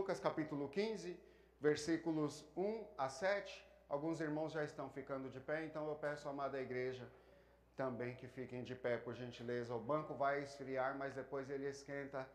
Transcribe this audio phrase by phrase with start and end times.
[0.00, 1.14] Lucas, capítulo 15,
[1.60, 3.62] versículos 1 a 7.
[3.86, 7.06] Alguns irmãos já estão ficando de pé, então eu peço amada igreja
[7.76, 9.74] também que fiquem de pé, por gentileza.
[9.74, 12.26] O banco vai esfriar, mas depois ele esquenta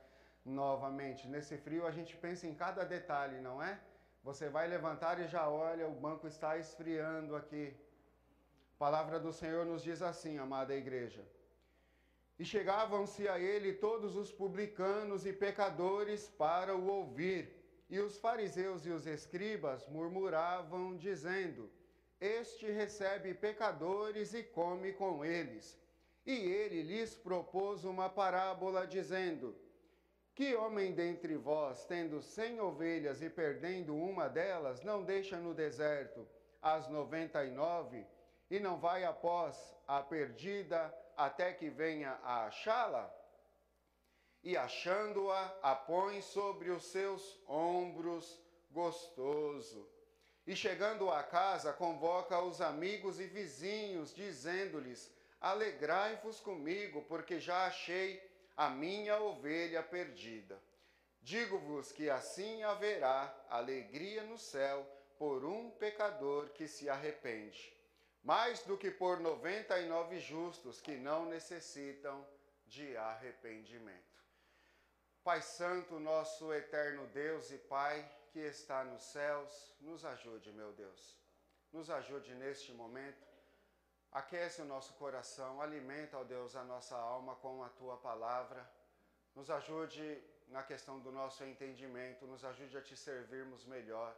[0.46, 1.28] novamente.
[1.28, 3.80] Nesse frio a gente pensa em cada detalhe, não é?
[4.24, 7.76] Você vai levantar e já olha, o banco está esfriando aqui.
[8.76, 11.26] A palavra do Senhor nos diz assim, amada igreja.
[12.38, 17.55] E chegavam-se a ele todos os publicanos e pecadores para o ouvir.
[17.88, 21.72] E os fariseus e os escribas murmuravam, dizendo:
[22.20, 25.78] Este recebe pecadores e come com eles.
[26.26, 29.56] E ele lhes propôs uma parábola, dizendo:
[30.34, 36.28] Que homem dentre vós, tendo cem ovelhas e perdendo uma delas, não deixa no deserto
[36.62, 38.04] as noventa e nove,
[38.50, 43.14] e não vai após a perdida até que venha a achá-la?
[44.46, 48.40] E achando-a, a põe sobre os seus ombros
[48.72, 49.90] gostoso.
[50.48, 58.24] E chegando à casa, convoca os amigos e vizinhos, dizendo-lhes: Alegrai-vos comigo, porque já achei
[58.56, 60.58] a minha ovelha perdida.
[61.22, 67.76] Digo-vos que assim haverá alegria no céu por um pecador que se arrepende
[68.26, 72.28] mais do que por 99 justos que não necessitam
[72.66, 74.15] de arrependimento.
[75.26, 77.96] Pai Santo, nosso eterno Deus e Pai
[78.32, 81.18] que está nos céus, nos ajude, meu Deus.
[81.74, 83.26] Nos ajude neste momento.
[84.12, 88.70] Aquece o nosso coração, alimenta, ó Deus, a nossa alma com a tua palavra.
[89.34, 94.16] Nos ajude na questão do nosso entendimento, nos ajude a te servirmos melhor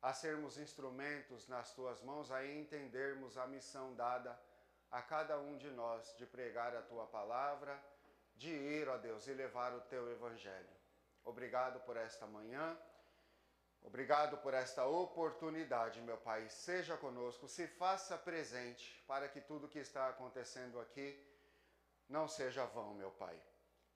[0.00, 4.38] a sermos instrumentos nas tuas mãos, a entendermos a missão dada
[4.90, 7.78] a cada um de nós de pregar a tua palavra,
[8.36, 10.76] de ir, ó Deus, e levar o teu evangelho.
[11.24, 12.76] Obrigado por esta manhã.
[13.82, 16.48] Obrigado por esta oportunidade, meu Pai.
[16.48, 21.08] Seja conosco, se faça presente para que tudo que está acontecendo aqui
[22.08, 23.40] não seja vão, meu Pai.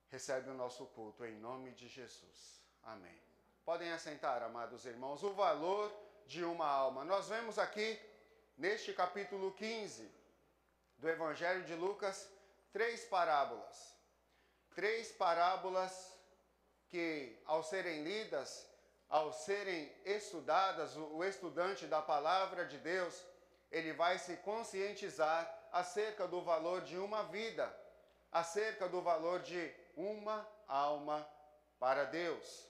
[0.09, 2.61] Recebe o nosso culto em nome de Jesus.
[2.83, 3.17] Amém.
[3.63, 5.93] Podem assentar, amados irmãos, o valor
[6.25, 7.05] de uma alma.
[7.05, 7.99] Nós vemos aqui,
[8.57, 10.09] neste capítulo 15
[10.97, 12.29] do Evangelho de Lucas,
[12.71, 14.00] três parábolas.
[14.73, 16.17] Três parábolas
[16.87, 18.69] que, ao serem lidas,
[19.09, 23.21] ao serem estudadas, o estudante da palavra de Deus,
[23.69, 27.73] ele vai se conscientizar acerca do valor de uma vida,
[28.31, 31.27] acerca do valor de uma alma
[31.77, 32.67] para Deus.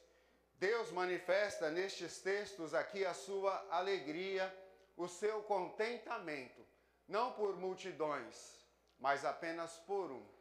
[0.55, 4.55] Deus manifesta nestes textos aqui a sua alegria,
[4.95, 6.65] o seu contentamento,
[7.07, 8.63] não por multidões,
[8.99, 10.40] mas apenas por um.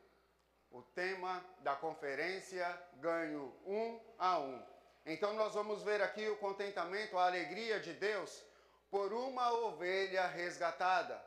[0.70, 2.66] O tema da conferência
[2.97, 4.62] ganho um a um.
[5.04, 8.44] Então nós vamos ver aqui o contentamento, a alegria de Deus
[8.91, 11.20] por uma ovelha resgatada.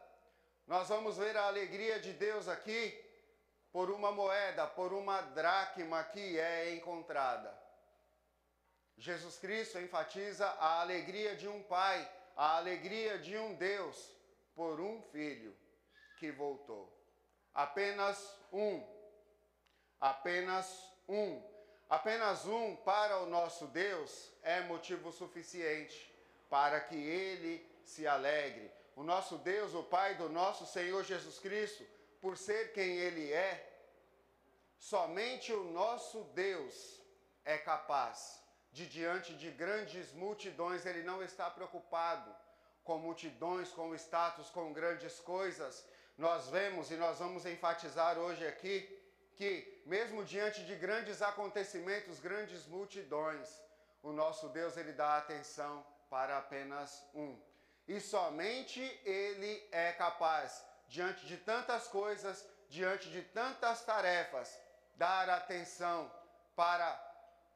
[0.68, 3.00] Nós vamos ver a alegria de Deus aqui
[3.72, 7.52] por uma moeda, por uma dracma que é encontrada.
[8.98, 14.16] Jesus Cristo enfatiza a alegria de um pai, a alegria de um Deus
[14.56, 15.56] por um filho
[16.20, 16.92] que voltou.
[17.54, 18.93] Apenas um.
[20.04, 20.68] Apenas
[21.08, 21.42] um.
[21.90, 26.14] Apenas um para o nosso Deus é motivo suficiente
[26.50, 28.70] para que ele se alegre.
[28.98, 31.86] O nosso Deus, o Pai do nosso Senhor Jesus Cristo,
[32.20, 33.80] por ser quem ele é,
[34.78, 37.02] somente o nosso Deus
[37.46, 38.44] é capaz
[38.74, 42.30] de diante de grandes multidões, ele não está preocupado
[42.84, 45.88] com multidões, com status, com grandes coisas.
[46.18, 49.02] Nós vemos e nós vamos enfatizar hoje aqui
[49.36, 53.62] que, mesmo diante de grandes acontecimentos, grandes multidões,
[54.02, 57.40] o nosso Deus ele dá atenção para apenas um.
[57.88, 64.58] E somente ele é capaz, diante de tantas coisas, diante de tantas tarefas,
[64.96, 66.12] dar atenção
[66.56, 67.14] para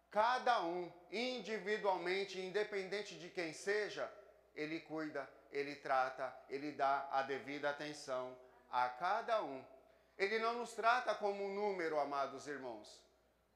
[0.09, 4.09] Cada um, individualmente, independente de quem seja,
[4.55, 8.35] ele cuida, ele trata, ele dá a devida atenção
[8.71, 9.63] a cada um.
[10.17, 13.01] Ele não nos trata como um número, amados irmãos.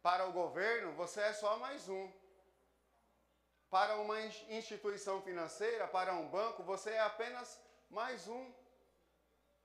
[0.01, 2.11] Para o governo, você é só mais um.
[3.69, 4.19] Para uma
[4.49, 7.59] instituição financeira, para um banco, você é apenas
[7.89, 8.51] mais um.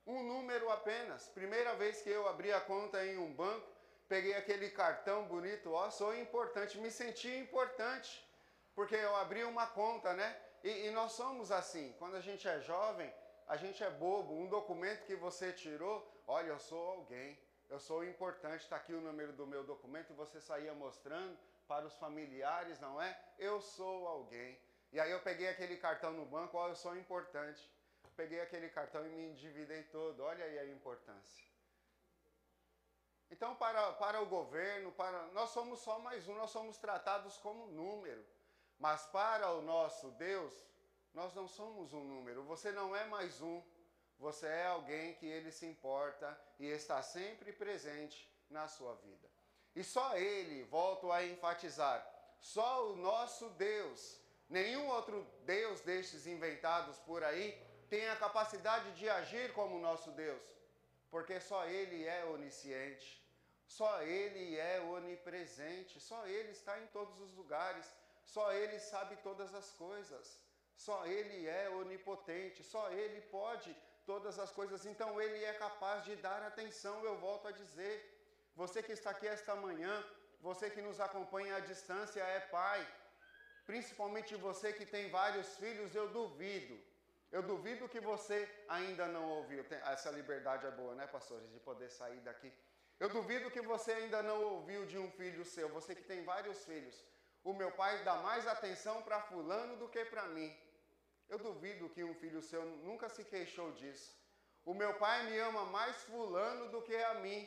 [0.06, 1.28] Um número apenas.
[1.28, 3.69] Primeira vez que eu abri a conta em um banco,
[4.08, 8.25] peguei aquele cartão bonito, ó, sou importante, me senti importante,
[8.75, 10.40] porque eu abri uma conta, né?
[10.62, 13.12] E, e, nós somos assim, quando a gente é jovem,
[13.49, 17.38] a gente é bobo, um documento que você tirou, olha, eu sou alguém,
[17.69, 21.37] eu sou importante, está aqui o número do meu documento, e você saía mostrando
[21.67, 23.19] para os familiares, não é?
[23.38, 24.58] Eu sou alguém.
[24.93, 27.69] E aí eu peguei aquele cartão no banco, ó, eu sou importante.
[28.17, 30.23] Peguei aquele cartão e me endividei todo.
[30.23, 31.44] Olha aí a importância.
[33.31, 37.67] Então, para, para o governo, para nós somos só mais um, nós somos tratados como
[37.67, 38.25] número.
[38.78, 40.55] Mas para o nosso Deus,
[41.12, 42.44] nós não somos um número.
[42.44, 43.62] Você não é mais um.
[44.18, 49.28] Você é alguém que ele se importa e está sempre presente na sua vida.
[49.74, 52.04] E só ele, volto a enfatizar,
[52.40, 54.18] só o nosso Deus,
[54.48, 57.52] nenhum outro Deus destes inventados por aí
[57.90, 60.42] tem a capacidade de agir como o nosso Deus,
[61.10, 63.22] porque só ele é onisciente,
[63.66, 67.86] só ele é onipresente, só ele está em todos os lugares,
[68.24, 70.40] só ele sabe todas as coisas,
[70.74, 73.76] só ele é onipotente, só ele pode
[74.10, 77.94] todas as coisas, então ele é capaz de dar atenção, eu volto a dizer.
[78.60, 79.94] Você que está aqui esta manhã,
[80.40, 82.80] você que nos acompanha à distância é pai,
[83.70, 86.76] principalmente você que tem vários filhos, eu duvido.
[87.36, 88.38] Eu duvido que você
[88.68, 89.64] ainda não ouviu.
[89.94, 92.50] Essa liberdade é boa, né, pastores, de poder sair daqui.
[92.98, 96.64] Eu duvido que você ainda não ouviu de um filho seu, você que tem vários
[96.64, 96.96] filhos.
[97.44, 100.50] O meu pai dá mais atenção para fulano do que para mim.
[101.28, 104.17] Eu duvido que um filho seu nunca se queixou disso.
[104.64, 107.40] O meu pai me ama mais fulano do que a mim.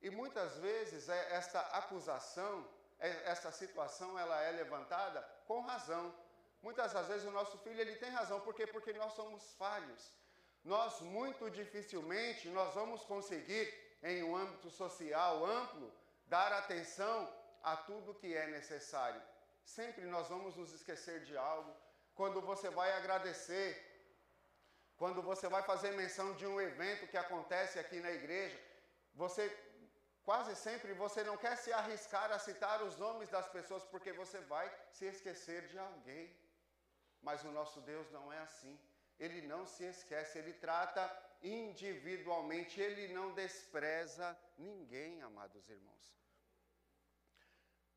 [0.00, 2.66] E muitas vezes é, esta acusação,
[2.98, 6.14] é, essa situação, ela é levantada com razão.
[6.62, 8.66] Muitas das vezes o nosso filho ele tem razão, por quê?
[8.66, 10.12] Porque nós somos falhos.
[10.62, 13.66] Nós muito dificilmente nós vamos conseguir
[14.02, 15.92] em um âmbito social amplo
[16.26, 17.16] dar atenção
[17.62, 19.20] a tudo que é necessário.
[19.64, 21.74] Sempre nós vamos nos esquecer de algo.
[22.14, 23.68] Quando você vai agradecer,
[24.96, 28.58] quando você vai fazer menção de um evento que acontece aqui na igreja,
[29.14, 29.44] você
[30.28, 34.38] Quase sempre você não quer se arriscar a citar os nomes das pessoas porque você
[34.52, 36.34] vai se esquecer de alguém.
[37.20, 38.74] Mas o nosso Deus não é assim.
[39.18, 41.02] Ele não se esquece, ele trata
[41.42, 46.04] individualmente, ele não despreza ninguém, amados irmãos.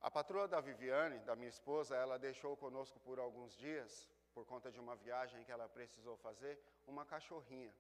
[0.08, 4.72] A patroa da Viviane, da minha esposa, ela deixou conosco por alguns dias, por conta
[4.72, 6.58] de uma viagem que ela precisou fazer,
[6.92, 7.76] uma cachorrinha.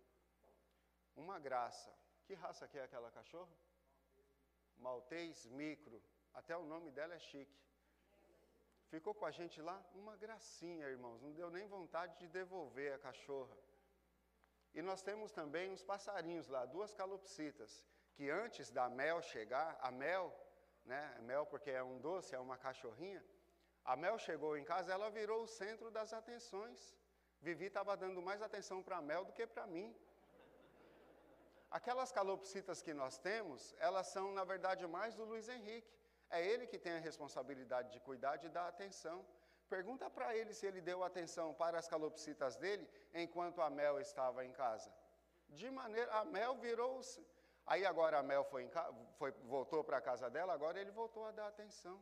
[1.15, 1.89] Uma graça.
[2.25, 3.56] Que raça que é aquela cachorra?
[4.77, 6.03] Maltês Micro,
[6.33, 7.57] até o nome dela é chique.
[8.89, 13.00] Ficou com a gente lá uma gracinha, irmãos, não deu nem vontade de devolver a
[13.00, 13.57] cachorra.
[14.73, 17.85] E nós temos também uns passarinhos lá, duas calopsitas,
[18.15, 20.38] que antes da Mel chegar, a Mel,
[20.92, 23.24] né, Mel porque é um doce, é uma cachorrinha,
[23.92, 26.80] a Mel chegou em casa, ela virou o centro das atenções.
[27.39, 29.95] Vivi estava dando mais atenção para a Mel do que para mim.
[31.69, 35.94] Aquelas calopsitas que nós temos, elas são, na verdade, mais do Luiz Henrique.
[36.30, 39.25] É ele que tem a responsabilidade de cuidar e dar atenção.
[39.69, 44.45] Pergunta para ele se ele deu atenção para as calopsitas dele enquanto a Mel estava
[44.45, 44.92] em casa.
[45.50, 47.01] De maneira, a Mel virou.
[47.68, 48.69] Aí agora a Mel foi,
[49.18, 52.02] foi voltou para a casa dela, agora ele voltou a dar atenção.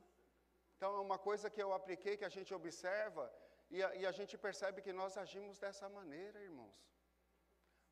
[0.78, 3.34] Então é uma coisa que eu apliquei, que a gente observa
[3.72, 6.78] e a, e a gente percebe que nós agimos dessa maneira, irmãos.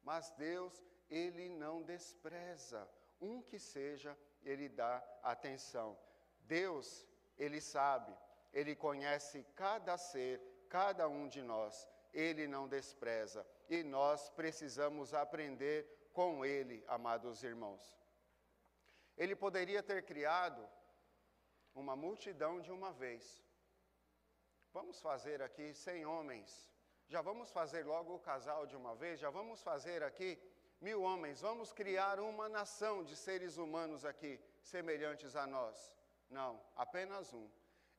[0.04, 2.88] Mas Deus, ele não despreza.
[3.20, 5.98] Um que seja, ele dá atenção.
[6.42, 8.14] Deus, ele sabe,
[8.52, 11.90] ele conhece cada ser, cada um de nós.
[12.14, 13.48] Ele não despreza.
[13.68, 17.84] E nós precisamos aprender com ele, amados irmãos.
[19.18, 20.62] Ele poderia ter criado
[21.74, 23.44] uma multidão de uma vez.
[24.72, 26.72] Vamos fazer aqui 100 homens.
[27.08, 29.20] Já vamos fazer logo o casal de uma vez?
[29.20, 30.40] Já vamos fazer aqui
[30.80, 35.94] mil homens, vamos criar uma nação de seres humanos aqui, semelhantes a nós.
[36.30, 37.50] Não, apenas um.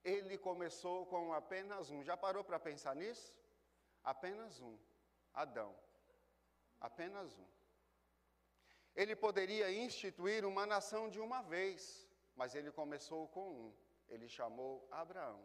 [0.04, 2.02] Ele começou com apenas um.
[2.02, 3.35] Já parou para pensar nisso?
[4.02, 4.76] Apenas um.
[5.33, 5.75] Adão.
[6.80, 7.53] Apenas um.
[8.94, 13.74] Ele poderia instituir uma nação de uma vez, mas ele começou com um.
[14.08, 15.40] Ele chamou Abraão.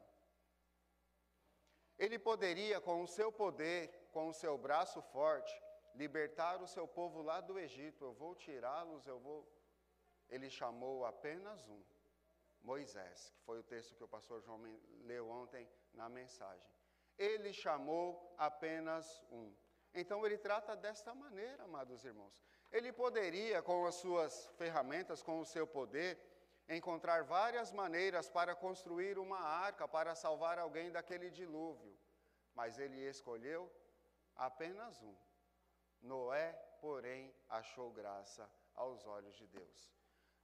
[1.98, 5.54] Ele poderia, com o seu poder, com o seu braço forte,
[5.96, 9.48] libertar o seu povo lá do Egito, eu vou tirá-los, eu vou.
[10.30, 11.82] Ele chamou apenas um,
[12.62, 14.62] Moisés, que foi o texto que o pastor João
[15.02, 16.70] leu ontem na mensagem.
[17.18, 19.54] Ele chamou apenas um.
[19.94, 22.42] Então ele trata desta maneira, amados irmãos.
[22.72, 26.20] Ele poderia, com as suas ferramentas, com o seu poder,
[26.68, 31.98] encontrar várias maneiras para construir uma arca para salvar alguém daquele dilúvio.
[32.54, 33.72] Mas ele escolheu
[34.36, 35.16] apenas um.
[36.02, 39.92] Noé, porém, achou graça aos olhos de Deus.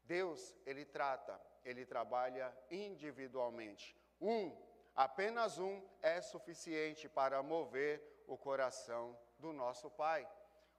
[0.03, 3.98] Deus, ele trata ele trabalha individualmente.
[4.22, 4.55] Um,
[4.96, 10.29] apenas um é suficiente para mover o coração do nosso Pai.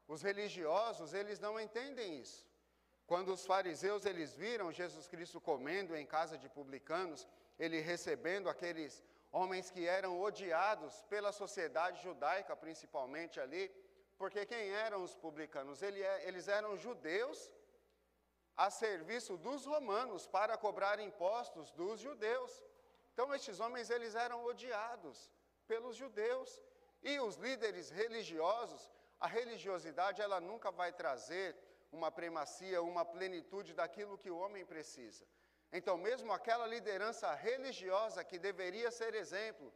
[0.09, 2.47] Os religiosos, eles não entendem isso.
[3.07, 7.27] Quando os fariseus eles viram Jesus Cristo comendo em casa de publicanos,
[7.59, 13.65] ele recebendo aqueles homens que eram odiados pela sociedade judaica, principalmente ali,
[14.19, 15.83] porque quem eram os publicanos?
[15.83, 17.51] É, eles eram judeus
[18.57, 22.63] a serviço dos romanos para cobrar impostos dos judeus.
[23.13, 25.31] Então estes homens eles eram odiados
[25.67, 26.63] pelos judeus
[27.03, 28.91] e os líderes religiosos,
[29.27, 31.49] a religiosidade ela nunca vai trazer
[31.97, 35.25] uma premacia, uma plenitude daquilo que o homem precisa.
[35.79, 39.69] Então, mesmo aquela liderança religiosa que deveria ser exemplo,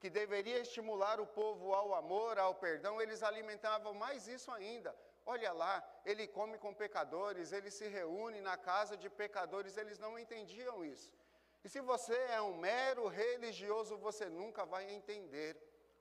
[0.00, 4.90] que deveria estimular o povo ao amor, ao perdão, eles alimentavam mais isso ainda.
[5.26, 5.74] Olha lá,
[6.10, 11.12] ele come com pecadores, ele se reúne na casa de pecadores, eles não entendiam isso.
[11.62, 15.50] E se você é um mero religioso, você nunca vai entender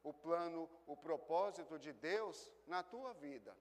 [0.09, 3.55] o plano, o propósito de Deus na tua vida.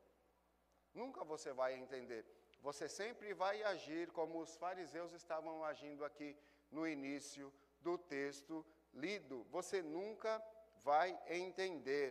[0.94, 2.24] Nunca você vai entender.
[2.60, 6.36] Você sempre vai agir como os fariseus estavam agindo aqui
[6.70, 9.44] no início do texto lido.
[9.50, 10.42] Você nunca
[10.82, 12.08] vai entender.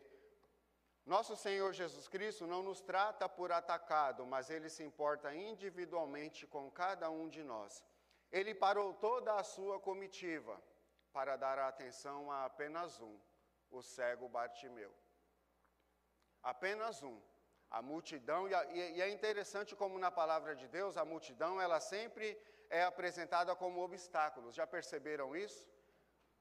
[1.05, 6.69] Nosso Senhor Jesus Cristo não nos trata por atacado, mas ele se importa individualmente com
[6.71, 7.83] cada um de nós.
[8.31, 10.61] Ele parou toda a sua comitiva
[11.13, 13.17] para dar atenção a apenas um,
[13.77, 14.93] o cego Bartimeu.
[16.41, 17.19] Apenas um
[17.69, 22.37] a multidão, e, é interessante como na palavra de Deus, a multidão, ela sempre
[22.69, 24.55] é apresentada como obstáculos.
[24.55, 25.67] Já perceberam isso?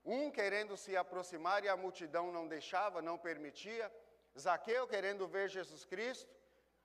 [0.04, 3.92] Um querendo se aproximar e a multidão não deixava, não permitia.
[4.38, 6.32] Zaqueu querendo ver Jesus Cristo,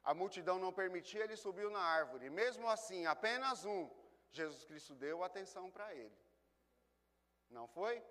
[0.04, 2.30] a multidão não permitia, ele subiu na árvore.
[2.30, 3.90] Mesmo assim, apenas um,
[4.32, 6.18] Jesus Cristo deu atenção para ele.
[7.50, 8.02] Não foi?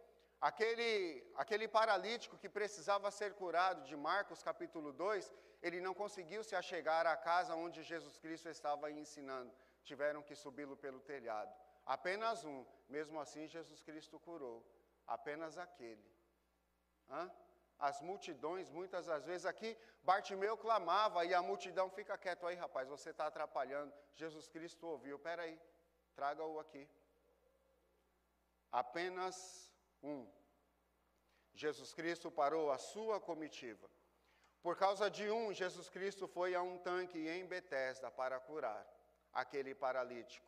[0.41, 6.55] Aquele, aquele paralítico que precisava ser curado, de Marcos capítulo 2, ele não conseguiu se
[6.55, 9.53] achegar à casa onde Jesus Cristo estava ensinando.
[9.83, 11.53] Tiveram que subi-lo pelo telhado.
[11.85, 14.65] Apenas um, mesmo assim Jesus Cristo curou.
[15.07, 16.05] Apenas aquele.
[17.11, 17.29] Hã?
[17.79, 22.89] As multidões, muitas das vezes aqui, Bartimeu clamava e a multidão fica quieto aí, rapaz,
[22.89, 23.93] você está atrapalhando.
[24.15, 25.61] Jesus Cristo ouviu, peraí,
[26.15, 26.89] traga-o aqui.
[28.71, 29.68] Apenas
[30.03, 30.31] um,
[31.55, 33.89] Jesus Cristo parou a sua comitiva.
[34.63, 38.87] Por causa de um, Jesus Cristo foi a um tanque em Betesda para curar
[39.33, 40.47] aquele paralítico.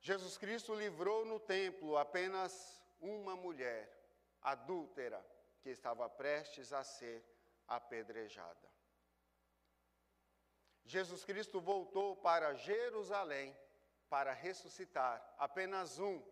[0.00, 3.90] Jesus Cristo livrou no templo apenas uma mulher
[4.42, 5.24] adúltera
[5.62, 7.24] que estava prestes a ser
[7.66, 8.68] apedrejada.
[10.84, 13.56] Jesus Cristo voltou para Jerusalém
[14.10, 16.22] para ressuscitar apenas um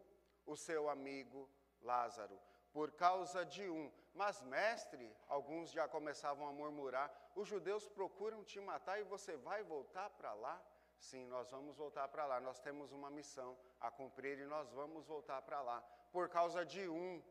[0.46, 1.49] o seu amigo
[1.80, 2.38] Lázaro,
[2.72, 3.90] por causa de um.
[4.14, 9.62] Mas, mestre, alguns já começavam a murmurar: os judeus procuram te matar e você vai
[9.62, 10.62] voltar para lá?
[10.99, 12.40] Sim, nós vamos voltar para lá.
[12.40, 15.82] Nós temos uma missão a cumprir e nós vamos voltar para lá.
[16.12, 17.22] Por causa de um,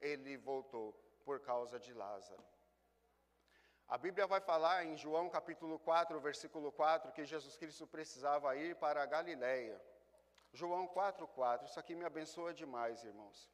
[0.00, 2.42] ele voltou, por causa de Lázaro.
[3.86, 8.76] A Bíblia vai falar em João capítulo 4, versículo 4, que Jesus Cristo precisava ir
[8.76, 9.82] para a Galileia.
[10.52, 11.64] João 4,4.
[11.64, 13.50] Isso aqui me abençoa demais, irmãos.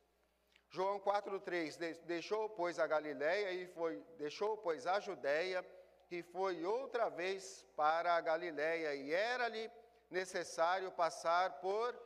[0.69, 2.05] João 4,3.
[2.05, 5.65] Deixou, pois, a Galiléia e foi, deixou, pois, a Judéia
[6.11, 9.71] e foi outra vez para a Galiléia, e era-lhe
[10.11, 12.01] necessário passar por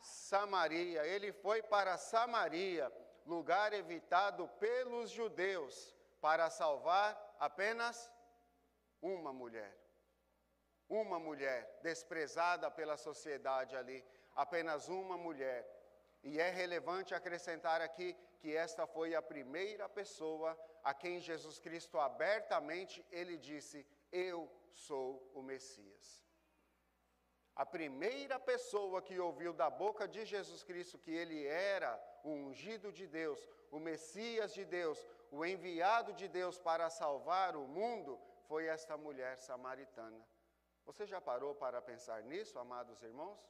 [0.00, 1.06] Samaria.
[1.06, 2.92] Ele foi para Samaria,
[3.24, 8.10] lugar evitado pelos judeus, para salvar apenas
[9.00, 9.76] uma mulher.
[10.88, 14.04] Uma mulher desprezada pela sociedade ali
[14.36, 15.60] apenas uma mulher.
[16.22, 21.98] E é relevante acrescentar aqui que esta foi a primeira pessoa a quem Jesus Cristo
[21.98, 24.38] abertamente ele disse: "Eu
[24.70, 26.26] sou o Messias".
[27.56, 32.92] A primeira pessoa que ouviu da boca de Jesus Cristo que ele era o ungido
[32.92, 34.98] de Deus, o Messias de Deus,
[35.30, 40.22] o enviado de Deus para salvar o mundo, foi esta mulher samaritana.
[40.84, 43.40] Você já parou para pensar nisso, amados irmãos?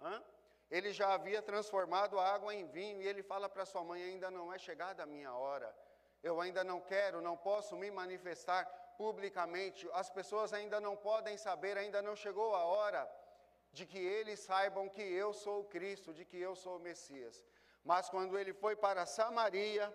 [0.00, 0.22] Hã?
[0.70, 4.30] Ele já havia transformado a água em vinho e ele fala para sua mãe: ainda
[4.30, 5.74] não é chegada a minha hora.
[6.22, 8.64] Eu ainda não quero, não posso me manifestar
[8.96, 9.88] publicamente.
[9.92, 13.10] As pessoas ainda não podem saber, ainda não chegou a hora
[13.72, 17.44] de que eles saibam que eu sou o Cristo, de que eu sou o Messias.
[17.82, 19.86] Mas quando ele foi para Samaria,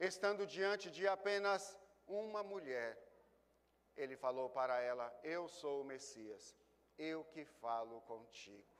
[0.00, 2.98] estando diante de apenas uma mulher,
[3.96, 6.56] ele falou para ela: Eu sou o Messias,
[6.98, 8.73] eu que falo contigo.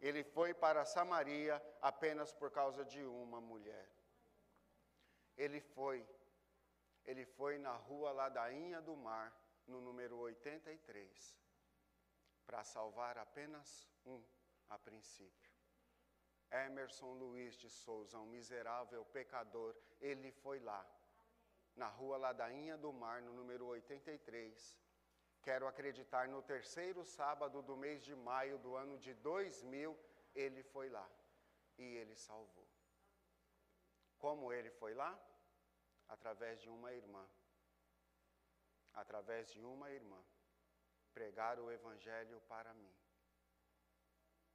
[0.00, 3.88] Ele foi para Samaria apenas por causa de uma mulher.
[5.36, 6.06] Ele foi.
[7.04, 9.32] Ele foi na rua Ladainha do Mar,
[9.66, 11.36] no número 83,
[12.46, 14.22] para salvar apenas um
[14.68, 15.50] a princípio.
[16.50, 20.86] Emerson Luiz de Souza, um miserável pecador, ele foi lá,
[21.76, 24.78] na rua Ladainha do Mar, no número 83.
[25.42, 29.98] Quero acreditar no terceiro sábado do mês de maio do ano de 2000,
[30.34, 31.08] ele foi lá
[31.78, 32.68] e ele salvou.
[34.18, 35.18] Como ele foi lá?
[36.08, 37.24] Através de uma irmã.
[38.92, 40.20] Através de uma irmã.
[41.14, 42.92] Pregar o evangelho para mim.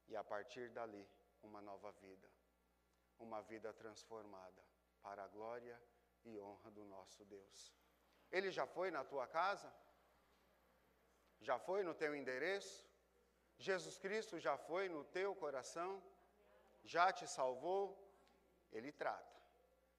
[0.06, 1.08] E a partir dali,
[1.42, 2.28] uma nova vida.
[3.18, 4.62] Uma vida transformada
[5.02, 5.80] para a glória
[6.24, 7.72] e honra do nosso Deus.
[8.30, 9.72] Ele já foi na tua casa?
[11.48, 12.88] Já foi no teu endereço?
[13.58, 16.02] Jesus Cristo já foi no teu coração?
[16.82, 17.84] Já te salvou?
[18.72, 19.36] Ele trata,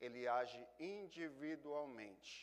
[0.01, 2.33] ele age individualmente.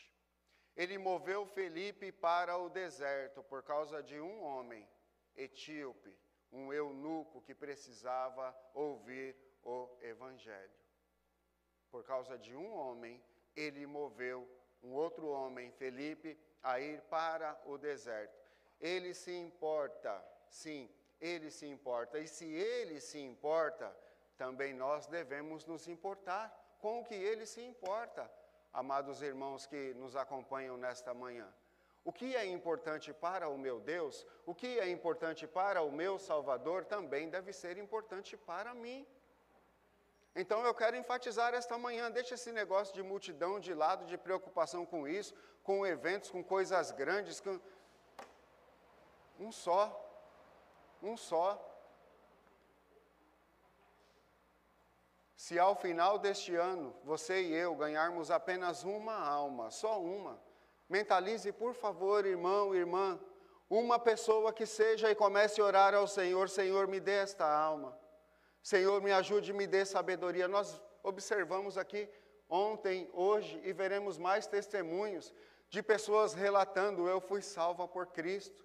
[0.77, 4.89] Ele moveu Felipe para o deserto por causa de um homem
[5.35, 6.17] etíope,
[6.53, 10.81] um eunuco que precisava ouvir o evangelho.
[11.91, 13.23] Por causa de um homem,
[13.55, 14.49] ele moveu
[14.81, 18.42] um outro homem, Felipe, a ir para o deserto.
[18.83, 22.19] Ele se importa, sim, ele se importa.
[22.19, 23.97] E se ele se importa,
[24.37, 28.29] também nós devemos nos importar com o que ele se importa,
[28.73, 31.49] amados irmãos que nos acompanham nesta manhã.
[32.05, 36.19] O que é importante para o meu Deus, o que é importante para o meu
[36.19, 39.07] Salvador, também deve ser importante para mim.
[40.35, 44.85] Então eu quero enfatizar esta manhã, deixa esse negócio de multidão de lado, de preocupação
[44.85, 47.61] com isso, com eventos, com coisas grandes, com...
[49.43, 49.85] um só,
[51.03, 51.61] um só.
[55.35, 60.41] Se ao final deste ano você e eu ganharmos apenas uma alma, só uma,
[60.89, 63.19] mentalize, por favor, irmão, irmã,
[63.69, 67.99] uma pessoa que seja e comece a orar ao Senhor: Senhor, me dê esta alma.
[68.63, 70.47] Senhor, me ajude, me dê sabedoria.
[70.47, 72.09] Nós observamos aqui
[72.49, 75.35] ontem, hoje e veremos mais testemunhos
[75.69, 78.65] de pessoas relatando: eu fui salva por Cristo,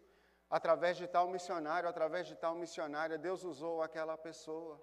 [0.50, 4.82] através de tal missionário, através de tal missionária, Deus usou aquela pessoa.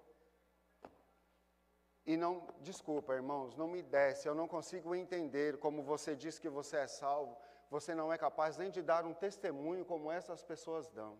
[2.05, 6.47] E não, desculpa, irmãos, não me desce, eu não consigo entender como você diz que
[6.47, 7.35] você é salvo,
[7.69, 11.19] você não é capaz nem de dar um testemunho como essas pessoas dão.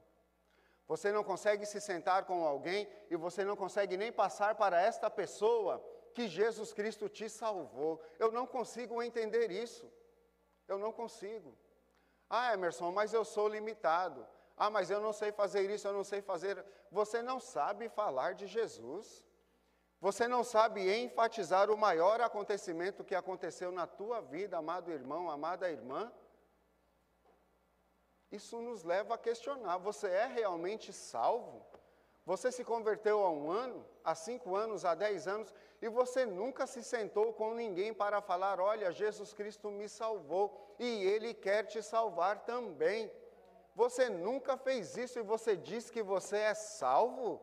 [0.87, 5.09] Você não consegue se sentar com alguém e você não consegue nem passar para esta
[5.09, 7.99] pessoa que Jesus Cristo te salvou.
[8.19, 9.91] Eu não consigo entender isso.
[10.67, 11.57] Eu não consigo.
[12.29, 14.25] Ah, Emerson, mas eu sou limitado.
[14.57, 16.63] Ah, mas eu não sei fazer isso, eu não sei fazer.
[16.91, 19.25] Você não sabe falar de Jesus.
[19.99, 25.69] Você não sabe enfatizar o maior acontecimento que aconteceu na tua vida, amado irmão, amada
[25.69, 26.11] irmã.
[28.31, 31.65] Isso nos leva a questionar: você é realmente salvo?
[32.25, 36.65] Você se converteu há um ano, há cinco anos, há dez anos, e você nunca
[36.65, 41.81] se sentou com ninguém para falar: olha, Jesus Cristo me salvou e Ele quer te
[41.83, 43.11] salvar também.
[43.75, 47.41] Você nunca fez isso e você diz que você é salvo?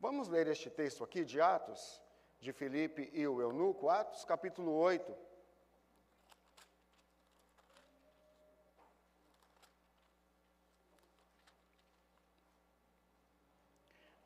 [0.00, 2.02] Vamos ler este texto aqui de Atos,
[2.40, 5.32] de Filipe e o eunuco, Atos capítulo 8.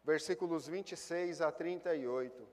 [0.07, 2.46] versículos 26 a 38.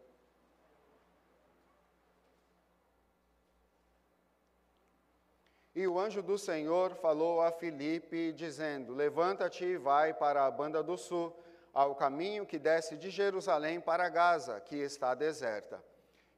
[5.83, 10.81] E o anjo do Senhor falou a Filipe, dizendo: Levanta-te e vai para a banda
[10.81, 11.35] do sul,
[11.73, 15.83] ao caminho que desce de Jerusalém para Gaza, que está deserta.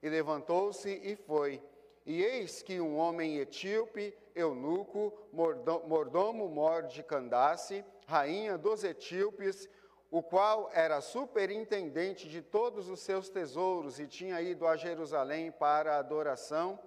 [0.02, 1.62] E levantou-se e foi.
[2.08, 9.70] E eis que um homem etíope, eunuco, mordomo mor de Candace, rainha dos etíopes,
[10.10, 15.94] o qual era superintendente de todos os seus tesouros e tinha ido a Jerusalém para
[15.94, 16.80] a adoração,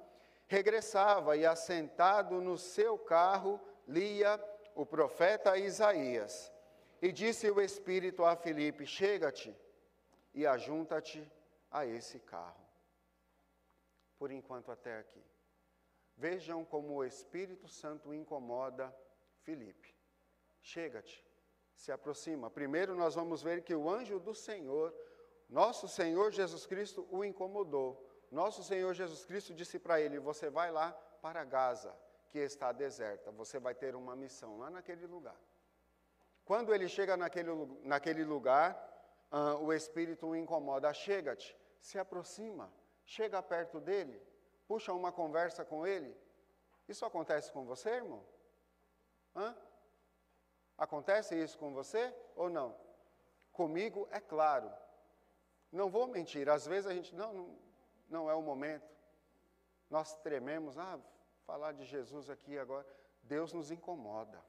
[0.49, 4.43] regressava e, assentado no seu carro, lia
[4.75, 6.53] o profeta Isaías.
[7.01, 9.57] E disse o Espírito a Filipe: Chega-te
[10.35, 11.31] e ajunta-te
[11.71, 12.67] a esse carro.
[14.19, 15.23] Por enquanto, até aqui.
[16.17, 18.93] Vejam como o Espírito Santo incomoda
[19.43, 19.95] Filipe.
[20.61, 21.29] Chega-te
[21.79, 22.51] se aproxima.
[22.51, 24.93] Primeiro, nós vamos ver que o anjo do Senhor,
[25.49, 28.05] nosso Senhor Jesus Cristo, o incomodou.
[28.31, 31.95] Nosso Senhor Jesus Cristo disse para ele: Você vai lá para Gaza,
[32.31, 33.31] que está deserta.
[33.33, 35.37] Você vai ter uma missão lá naquele lugar.
[36.45, 37.51] Quando ele chega naquele,
[37.83, 38.75] naquele lugar,
[39.33, 40.93] uh, o Espírito o incomoda.
[40.93, 42.73] Chega-te, se aproxima,
[43.05, 44.21] chega perto dele,
[44.67, 46.17] puxa uma conversa com ele.
[46.89, 48.25] Isso acontece com você, irmão?
[49.37, 49.57] Hã?
[50.77, 52.75] Acontece isso com você ou não?
[53.53, 54.73] Comigo é claro.
[55.71, 57.59] Não vou mentir, às vezes a gente, não, não,
[58.09, 58.89] não é o momento.
[59.91, 60.99] Nós trememos, ah,
[61.45, 62.87] falar de Jesus aqui agora.
[63.23, 64.43] Deus nos incomoda.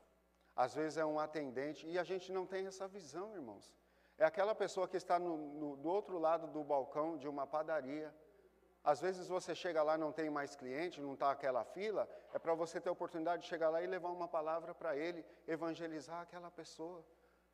[0.55, 3.73] Às vezes é um atendente e a gente não tem essa visão, irmãos.
[4.17, 8.13] É aquela pessoa que está no, no, do outro lado do balcão de uma padaria.
[8.83, 12.53] Às vezes você chega lá não tem mais cliente, não está aquela fila, é para
[12.53, 16.51] você ter a oportunidade de chegar lá e levar uma palavra para ele, evangelizar aquela
[16.51, 17.05] pessoa.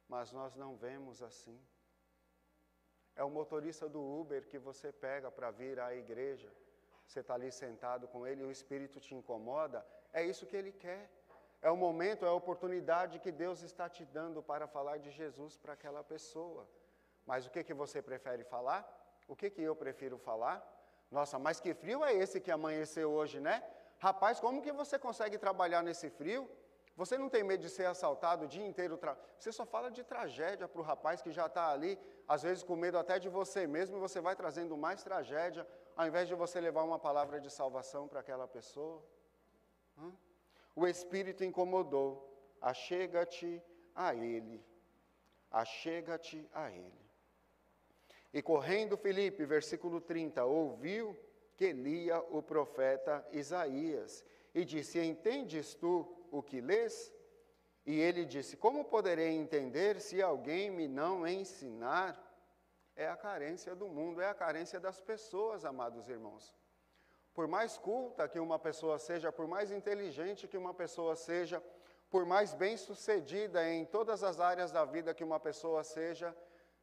[0.08, 1.60] Mas nós não vemos assim.
[3.16, 6.52] É o motorista do Uber que você pega para vir à igreja.
[7.08, 9.86] Você está ali sentado com ele e o Espírito te incomoda.
[10.12, 11.10] É isso que ele quer.
[11.62, 15.58] É o momento, é a oportunidade que Deus está te dando para falar de Jesus
[15.58, 16.68] para aquela pessoa.
[17.26, 18.82] Mas o que, que você prefere falar?
[19.28, 20.58] O que, que eu prefiro falar?
[21.10, 23.64] Nossa, mas que frio é esse que amanheceu hoje, né?
[24.00, 26.50] Rapaz, como que você consegue trabalhar nesse frio?
[26.96, 28.98] Você não tem medo de ser assaltado o dia inteiro?
[28.98, 29.18] Tra...
[29.38, 32.76] Você só fala de tragédia para o rapaz que já está ali, às vezes com
[32.76, 36.60] medo até de você mesmo, e você vai trazendo mais tragédia, ao invés de você
[36.62, 39.04] levar uma palavra de salvação para aquela pessoa.
[39.98, 40.14] Hum?
[40.74, 42.32] O Espírito incomodou.
[42.62, 43.62] Achega-te
[43.94, 44.64] a Ele.
[45.52, 47.06] Achega-te a Ele.
[48.34, 51.18] E correndo Filipe, versículo 30, ouviu
[51.58, 57.14] que lia o profeta Isaías e disse: Entendes tu o que lês?
[57.86, 62.22] E ele disse: Como poderei entender se alguém me não ensinar?
[62.96, 66.54] É a carência do mundo, é a carência das pessoas, amados irmãos.
[67.34, 71.62] Por mais culta que uma pessoa seja, por mais inteligente que uma pessoa seja,
[72.10, 76.34] por mais bem-sucedida em todas as áreas da vida que uma pessoa seja,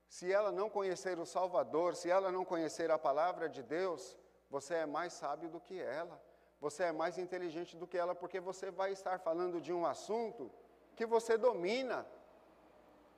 [0.07, 4.19] se ela não conhecer o Salvador, se ela não conhecer a palavra de Deus,
[4.51, 6.23] você é mais sábio do que ela,
[6.65, 10.49] você é mais inteligente do que ela, porque você vai estar falando de um assunto
[10.95, 12.07] que você domina.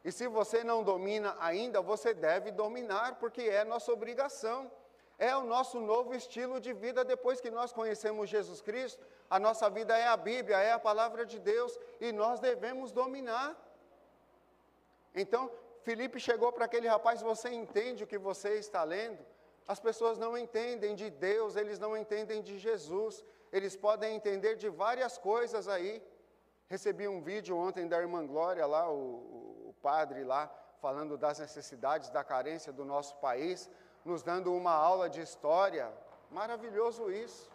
[0.02, 4.58] E se você não domina ainda, você deve dominar, porque é nossa obrigação.
[5.18, 9.04] É o nosso novo estilo de vida depois que nós conhecemos Jesus Cristo.
[9.28, 13.48] A nossa vida é a Bíblia, é a palavra de Deus e nós devemos dominar.
[15.14, 15.50] Então,
[15.82, 19.22] Felipe chegou para aquele rapaz, você entende o que você está lendo?
[19.66, 23.24] As pessoas não entendem de Deus, eles não entendem de Jesus.
[23.50, 26.02] Eles podem entender de várias coisas aí.
[26.68, 32.10] Recebi um vídeo ontem da irmã Glória lá, o, o padre lá, falando das necessidades
[32.10, 33.70] da carência do nosso país,
[34.04, 35.90] nos dando uma aula de história.
[36.30, 37.50] Maravilhoso isso.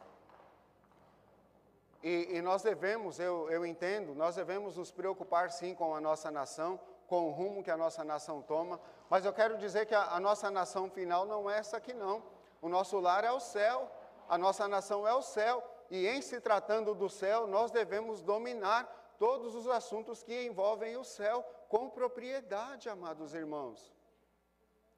[2.02, 6.32] E, e, nós devemos, eu, eu entendo, nós devemos nos preocupar sim com a nossa
[6.32, 10.14] nação, com o rumo que a nossa nação toma, mas eu quero dizer que a,
[10.14, 12.24] a nossa nação final não é essa aqui não.
[12.62, 13.90] O nosso lar é o céu,
[14.28, 19.16] a nossa nação é o céu, e em se tratando do céu, nós devemos dominar
[19.18, 23.94] todos os assuntos que envolvem o céu com propriedade, amados irmãos.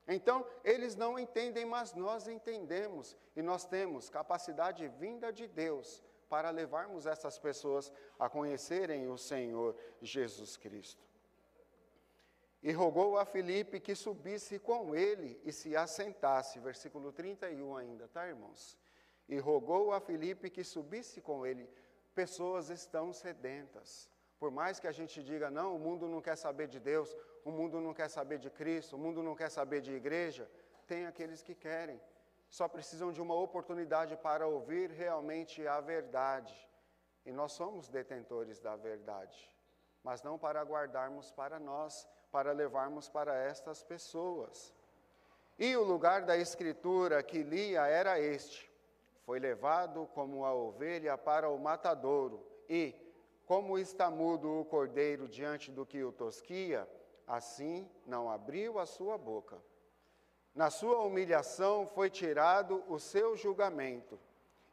[0.08, 6.50] Então, eles não entendem, mas nós entendemos, e nós temos capacidade vinda de Deus para
[6.50, 11.11] levarmos essas pessoas a conhecerem o Senhor Jesus Cristo.
[12.64, 16.60] E rogou a Filipe que subisse com ele e se assentasse.
[16.60, 18.78] Versículo 31 ainda, tá, irmãos?
[19.28, 21.68] E rogou a Filipe que subisse com ele.
[22.14, 24.10] Pessoas estão sedentas.
[24.38, 27.52] Por mais que a gente diga, não, o mundo não quer saber de Deus, o
[27.52, 30.50] mundo não quer saber de Cristo, o mundo não quer saber de igreja,
[30.88, 32.02] tem aqueles que querem.
[32.50, 36.54] Só precisam de uma oportunidade para ouvir realmente a verdade.
[37.26, 39.50] E nós somos detentores da verdade,
[40.04, 44.74] mas não para guardarmos para nós para levarmos para estas pessoas.
[45.60, 48.72] E o lugar da escritura que lia era este:
[49.26, 52.96] foi levado como a ovelha para o matadouro, e,
[53.46, 56.88] como está mudo o cordeiro diante do que o tosquia,
[57.28, 59.62] assim não abriu a sua boca.
[60.54, 64.20] Na sua humilhação foi tirado o seu julgamento.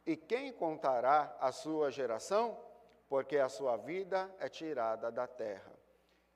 [0.05, 2.57] E quem contará a sua geração?
[3.07, 5.78] Porque a sua vida é tirada da terra.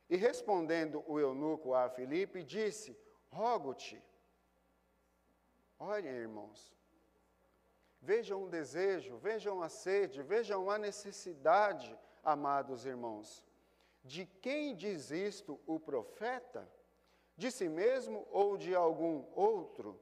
[0.10, 2.98] E respondendo o eunuco a Filipe, disse:
[3.32, 4.02] Rogo-te.
[5.80, 6.74] Olhem, irmãos,
[8.02, 13.44] vejam o desejo, vejam a sede, vejam a necessidade, amados irmãos.
[14.04, 16.70] De quem diz isto o profeta?
[17.36, 20.00] De si mesmo ou de algum outro?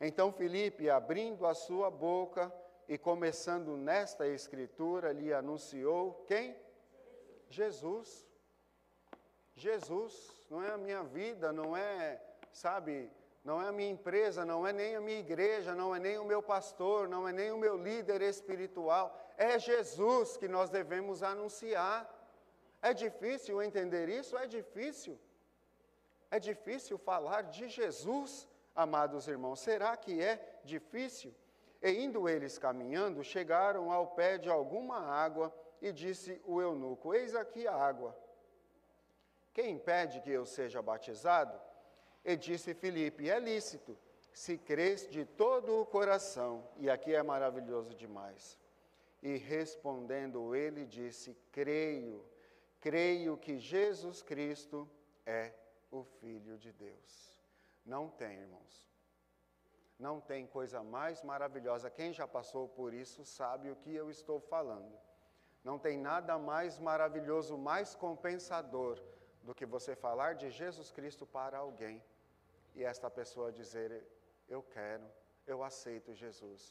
[0.00, 2.52] Então Filipe, abrindo a sua boca
[2.88, 6.56] e começando nesta escritura, lhe anunciou quem?
[7.48, 8.26] Jesus.
[9.56, 10.12] Jesus,
[10.50, 12.20] não é a minha vida, não é,
[12.52, 13.10] sabe,
[13.42, 16.24] não é a minha empresa, não é nem a minha igreja, não é nem o
[16.24, 22.12] meu pastor, não é nem o meu líder espiritual, é Jesus que nós devemos anunciar.
[22.82, 24.36] É difícil entender isso?
[24.36, 25.18] É difícil.
[26.30, 29.60] É difícil falar de Jesus, amados irmãos.
[29.60, 31.34] Será que é difícil?
[31.82, 37.34] E indo eles caminhando, chegaram ao pé de alguma água e disse o eunuco: Eis
[37.34, 38.16] aqui a água.
[39.56, 41.58] Quem impede que eu seja batizado?
[42.22, 43.96] E disse Filipe: É lícito,
[44.30, 46.68] se crês de todo o coração.
[46.76, 48.58] E aqui é maravilhoso demais.
[49.22, 52.22] E respondendo ele, disse: Creio,
[52.82, 54.86] creio que Jesus Cristo
[55.24, 55.54] é
[55.90, 57.40] o Filho de Deus.
[57.82, 58.86] Não tem, irmãos.
[59.98, 61.88] Não tem coisa mais maravilhosa.
[61.88, 64.92] Quem já passou por isso sabe o que eu estou falando.
[65.64, 69.00] Não tem nada mais maravilhoso, mais compensador
[69.46, 71.96] do que você falar de Jesus Cristo para alguém
[72.74, 73.90] e esta pessoa dizer:
[74.48, 75.06] Eu quero,
[75.46, 76.62] eu aceito Jesus.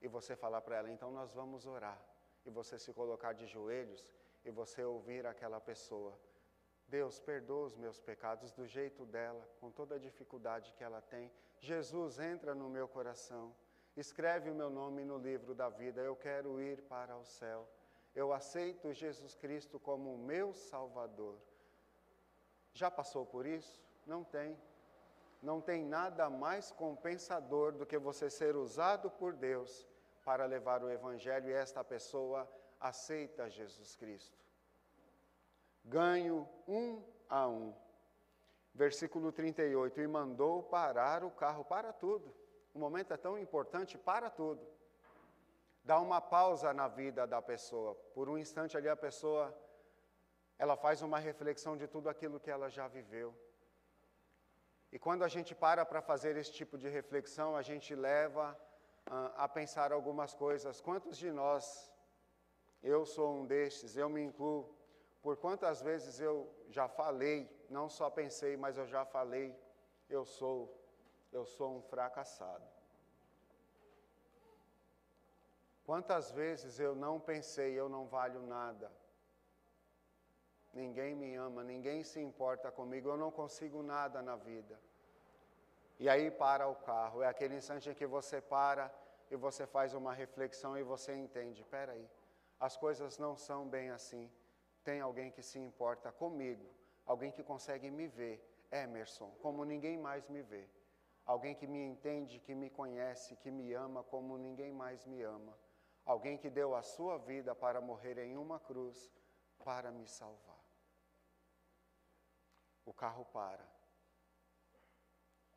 [0.00, 2.00] E você falar para ela: Então nós vamos orar.
[2.46, 4.02] E você se colocar de joelhos
[4.46, 6.18] e você ouvir aquela pessoa
[6.90, 11.30] Deus, perdoa os meus pecados do jeito dela, com toda a dificuldade que ela tem.
[11.60, 13.54] Jesus, entra no meu coração,
[13.96, 16.00] escreve o meu nome no livro da vida.
[16.00, 17.68] Eu quero ir para o céu.
[18.12, 21.38] Eu aceito Jesus Cristo como meu Salvador.
[22.72, 23.82] Já passou por isso?
[24.06, 24.58] Não tem.
[25.42, 29.88] Não tem nada mais compensador do que você ser usado por Deus
[30.24, 34.40] para levar o Evangelho e esta pessoa aceita Jesus Cristo
[35.84, 37.74] ganho um a um.
[38.72, 42.32] Versículo 38, e mandou parar o carro para tudo.
[42.72, 44.64] O momento é tão importante, para tudo.
[45.82, 47.94] Dá uma pausa na vida da pessoa.
[48.14, 49.56] Por um instante ali a pessoa,
[50.62, 53.28] ela faz uma reflexão de tudo aquilo que ela já viveu.
[54.92, 58.44] E quando a gente para para fazer esse tipo de reflexão, a gente leva
[59.06, 60.78] uh, a pensar algumas coisas.
[60.78, 61.90] Quantos de nós,
[62.82, 64.62] eu sou um destes, eu me incluo,
[65.22, 66.34] por quantas vezes eu
[66.68, 67.38] já falei,
[67.70, 69.58] não só pensei, mas eu já falei,
[70.10, 70.58] eu sou,
[71.32, 72.68] eu sou um fracassado.
[75.84, 78.99] Quantas vezes eu não pensei, eu não valho nada.
[80.72, 84.78] Ninguém me ama, ninguém se importa comigo, eu não consigo nada na vida.
[85.98, 88.92] E aí para o carro, é aquele instante em que você para
[89.30, 92.08] e você faz uma reflexão e você entende, peraí,
[92.58, 94.30] as coisas não são bem assim
[94.84, 96.66] tem alguém que se importa comigo,
[97.04, 98.36] alguém que consegue me ver,
[98.70, 100.68] Emerson, como ninguém mais me vê.
[101.26, 105.56] Alguém que me entende, que me conhece, que me ama como ninguém mais me ama.
[106.04, 109.12] Alguém que deu a sua vida para morrer em uma cruz
[109.64, 110.49] para me salvar.
[112.90, 113.64] O carro para.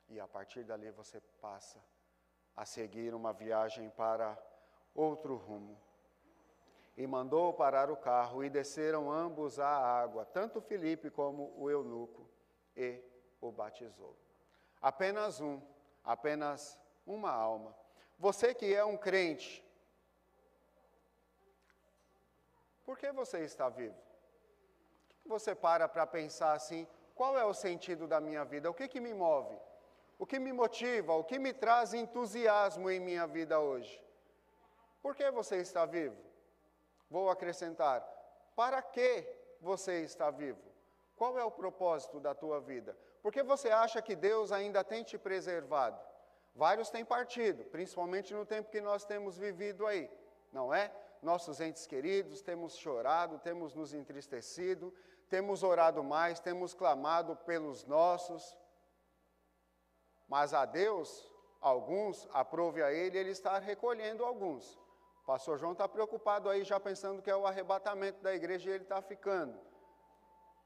[0.08, 1.84] E a partir dali você passa
[2.56, 4.38] a seguir uma viagem para
[4.94, 5.76] outro rumo
[6.96, 12.30] e mandou parar o carro, e desceram ambos à água, tanto Filipe como o eunuco,
[12.76, 13.02] e
[13.42, 14.16] o batizou.
[14.80, 15.60] Apenas um,
[16.04, 17.76] apenas uma alma.
[18.20, 19.68] Você que é um crente,
[22.86, 23.98] por que você está vivo?
[25.26, 28.70] Você para para pensar assim: qual é o sentido da minha vida?
[28.70, 29.58] O que, que me move?
[30.18, 31.14] O que me motiva?
[31.14, 34.02] O que me traz entusiasmo em minha vida hoje?
[35.02, 36.18] Por que você está vivo?
[37.10, 38.02] Vou acrescentar:
[38.56, 39.28] para que
[39.62, 40.62] você está vivo?
[41.16, 42.98] Qual é o propósito da tua vida?
[43.22, 46.00] Porque você acha que Deus ainda tem te preservado?
[46.56, 50.10] Vários têm partido, principalmente no tempo que nós temos vivido aí,
[50.52, 50.92] não é?
[51.22, 54.94] Nossos entes queridos, temos chorado, temos nos entristecido,
[55.34, 58.56] temos orado mais, temos clamado pelos nossos.
[60.28, 61.28] Mas a Deus,
[61.60, 64.76] alguns, aprove a Ele, Ele está recolhendo alguns.
[65.24, 68.74] O pastor João está preocupado aí, já pensando que é o arrebatamento da igreja e
[68.74, 69.60] ele está ficando.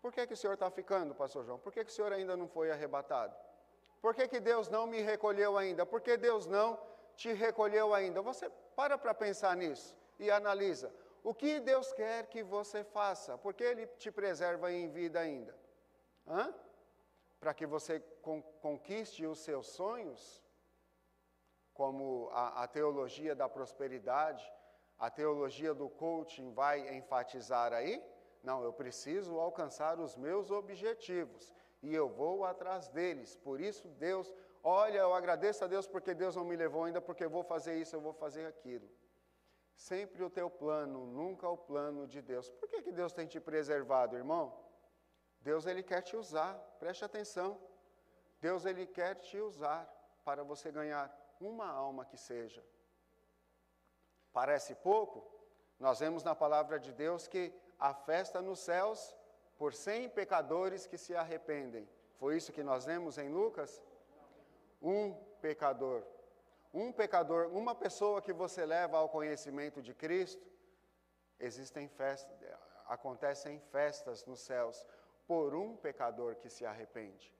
[0.01, 1.59] Por que, que o senhor está ficando, pastor João?
[1.59, 3.33] Por que, que o senhor ainda não foi arrebatado?
[4.01, 5.85] Por que, que Deus não me recolheu ainda?
[5.85, 6.77] Por que Deus não
[7.15, 8.21] te recolheu ainda?
[8.21, 10.93] Você para para pensar nisso e analisa.
[11.29, 13.37] O que Deus quer que você faça?
[13.37, 15.53] Por que Ele te preserva em vida ainda?
[17.39, 17.99] Para que você
[18.61, 20.21] conquiste os seus sonhos?
[21.77, 24.43] como a, a teologia da prosperidade,
[24.97, 28.03] a teologia do coaching vai enfatizar aí?
[28.41, 33.35] Não, eu preciso alcançar os meus objetivos e eu vou atrás deles.
[33.35, 37.25] Por isso, Deus, olha, eu agradeço a Deus porque Deus não me levou ainda, porque
[37.25, 38.89] eu vou fazer isso, eu vou fazer aquilo.
[39.77, 42.49] Sempre o teu plano, nunca o plano de Deus.
[42.49, 44.59] Por que, que Deus tem te preservado, irmão?
[45.39, 47.61] Deus ele quer te usar, preste atenção.
[48.41, 49.87] Deus ele quer te usar
[50.25, 52.65] para você ganhar uma alma que seja.
[54.33, 55.25] Parece pouco?
[55.79, 59.15] Nós vemos na palavra de Deus que a festa nos céus
[59.59, 61.87] por cem pecadores que se arrependem.
[62.15, 63.79] Foi isso que nós vemos em Lucas?
[64.81, 66.03] Um pecador.
[66.73, 70.45] Um pecador, uma pessoa que você leva ao conhecimento de Cristo,
[71.39, 72.35] existem festas,
[72.87, 74.85] acontecem festas nos céus
[75.25, 77.33] por um pecador que se arrepende.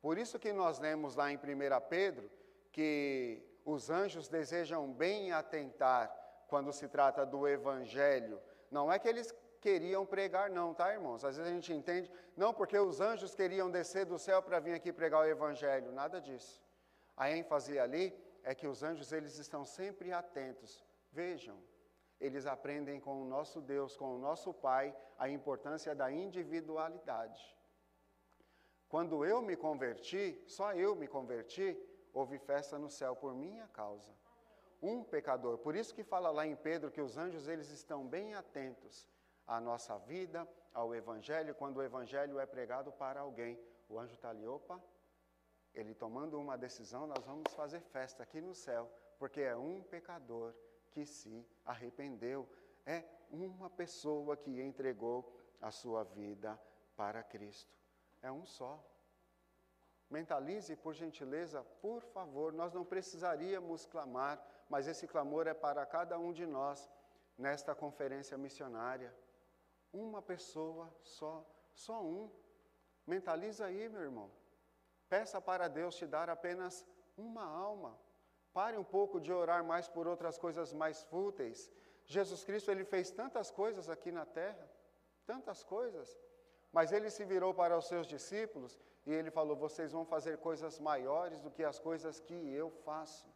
[0.00, 1.40] Por isso que nós lemos lá em 1
[1.88, 2.30] Pedro
[2.70, 6.14] que os anjos desejam bem atentar
[6.48, 8.40] quando se trata do evangelho.
[8.70, 11.24] Não é que eles queriam pregar, não, tá, irmãos?
[11.24, 14.74] Às vezes a gente entende, não, porque os anjos queriam descer do céu para vir
[14.74, 16.62] aqui pregar o evangelho, nada disso.
[17.16, 18.14] A ênfase ali
[18.46, 20.82] é que os anjos eles estão sempre atentos.
[21.10, 21.58] Vejam,
[22.20, 27.44] eles aprendem com o nosso Deus, com o nosso Pai, a importância da individualidade.
[28.88, 31.76] Quando eu me converti, só eu me converti,
[32.14, 34.14] houve festa no céu por minha causa.
[34.80, 35.58] Um pecador.
[35.58, 39.08] Por isso que fala lá em Pedro que os anjos eles estão bem atentos
[39.44, 43.58] à nossa vida, ao evangelho, quando o evangelho é pregado para alguém.
[43.88, 44.80] O anjo está ali, opa,
[45.76, 50.54] ele tomando uma decisão, nós vamos fazer festa aqui no céu, porque é um pecador
[50.90, 52.48] que se arrependeu,
[52.86, 56.58] é uma pessoa que entregou a sua vida
[56.96, 57.76] para Cristo.
[58.22, 58.82] É um só.
[60.08, 66.18] Mentalize, por gentileza, por favor, nós não precisaríamos clamar, mas esse clamor é para cada
[66.18, 66.90] um de nós
[67.36, 69.14] nesta conferência missionária.
[69.92, 72.30] Uma pessoa só, só um.
[73.06, 74.30] Mentaliza aí, meu irmão.
[75.08, 76.84] Peça para Deus te dar apenas
[77.16, 77.98] uma alma.
[78.52, 81.70] Pare um pouco de orar mais por outras coisas mais fúteis.
[82.04, 84.70] Jesus Cristo, ele fez tantas coisas aqui na terra,
[85.26, 86.18] tantas coisas.
[86.72, 90.78] Mas ele se virou para os seus discípulos e ele falou: Vocês vão fazer coisas
[90.78, 93.26] maiores do que as coisas que eu faço.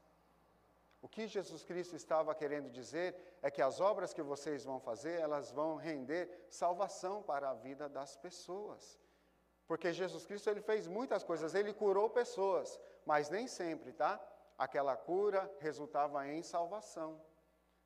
[1.02, 5.18] O que Jesus Cristo estava querendo dizer é que as obras que vocês vão fazer,
[5.18, 8.98] elas vão render salvação para a vida das pessoas.
[9.70, 14.20] Porque Jesus Cristo ele fez muitas coisas, ele curou pessoas, mas nem sempre, tá?
[14.58, 17.22] Aquela cura resultava em salvação.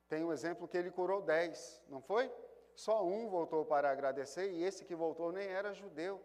[0.09, 2.33] Tem um exemplo que ele curou dez, não foi?
[2.75, 6.23] Só um voltou para agradecer e esse que voltou nem era judeu.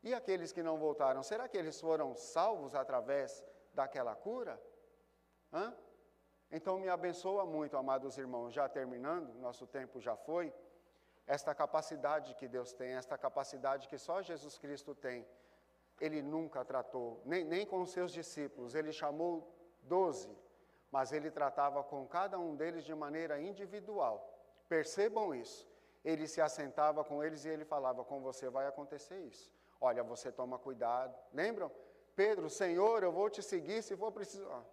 [0.00, 3.44] E aqueles que não voltaram, será que eles foram salvos através
[3.74, 4.62] daquela cura?
[5.52, 5.76] Hã?
[6.52, 10.54] Então me abençoa muito, amados irmãos, já terminando, nosso tempo já foi
[11.34, 15.24] esta capacidade que Deus tem, esta capacidade que só Jesus Cristo tem.
[16.00, 19.32] Ele nunca tratou, nem, nem com os seus discípulos, ele chamou
[19.82, 20.36] doze,
[20.90, 24.16] mas ele tratava com cada um deles de maneira individual.
[24.68, 25.68] Percebam isso.
[26.04, 29.52] Ele se assentava com eles e ele falava: Com você vai acontecer isso.
[29.80, 31.16] Olha, você toma cuidado.
[31.32, 31.70] Lembram?
[32.16, 34.48] Pedro, Senhor, eu vou te seguir se for preciso.
[34.50, 34.64] Ah,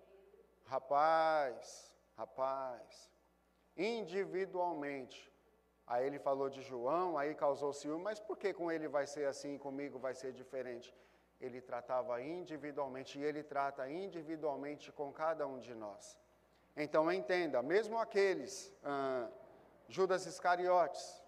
[0.66, 3.12] rapaz, rapaz,
[3.76, 5.32] individualmente,
[5.88, 9.26] Aí ele falou de João, aí causou ciúme, mas por que com ele vai ser
[9.26, 10.94] assim comigo vai ser diferente?
[11.40, 16.18] Ele tratava individualmente e ele trata individualmente com cada um de nós.
[16.76, 19.30] Então entenda, mesmo aqueles, ah,
[19.88, 21.24] Judas Iscariotes,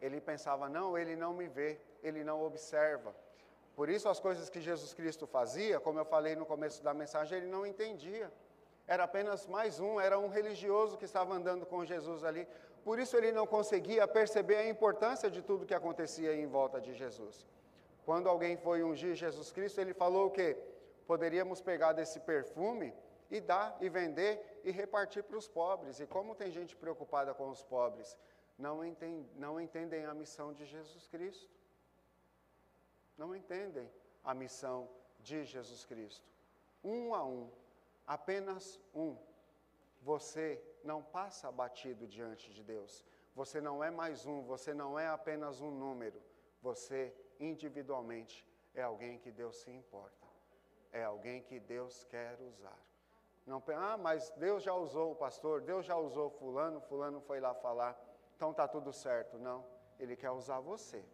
[0.00, 3.14] ele pensava, não, ele não me vê, ele não observa.
[3.74, 7.38] Por isso as coisas que Jesus Cristo fazia, como eu falei no começo da mensagem,
[7.38, 8.32] ele não entendia.
[8.86, 12.48] Era apenas mais um, era um religioso que estava andando com Jesus ali,
[12.88, 16.94] por isso ele não conseguia perceber a importância de tudo que acontecia em volta de
[16.94, 17.46] Jesus.
[18.06, 20.56] Quando alguém foi ungir Jesus Cristo, ele falou que
[21.06, 22.94] poderíamos pegar desse perfume
[23.30, 26.00] e dar e vender e repartir para os pobres.
[26.00, 28.16] E como tem gente preocupada com os pobres,
[28.56, 31.50] não, entend, não entendem a missão de Jesus Cristo.
[33.18, 33.92] Não entendem
[34.24, 34.88] a missão
[35.20, 36.26] de Jesus Cristo.
[36.82, 37.50] Um a um,
[38.06, 39.14] apenas um.
[40.00, 40.58] Você
[40.90, 43.04] não passa batido diante de Deus.
[43.34, 46.20] Você não é mais um, você não é apenas um número.
[46.62, 48.36] Você, individualmente,
[48.74, 50.26] é alguém que Deus se importa.
[50.90, 52.80] É alguém que Deus quer usar.
[53.46, 57.54] Não, ah, mas Deus já usou o pastor, Deus já usou fulano, fulano foi lá
[57.54, 57.98] falar,
[58.34, 59.38] então está tudo certo.
[59.38, 59.64] Não,
[59.98, 61.04] Ele quer usar você.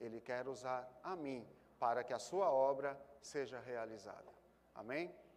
[0.00, 1.44] Ele quer usar a mim
[1.78, 4.32] para que a sua obra seja realizada.
[4.74, 5.12] Amém?